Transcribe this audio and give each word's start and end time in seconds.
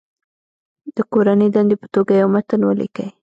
د 0.95 0.97
کورنۍ 1.11 1.49
دندې 1.55 1.75
په 1.81 1.87
توګه 1.93 2.11
یو 2.21 2.27
متن 2.35 2.61
ولیکئ. 2.65 3.07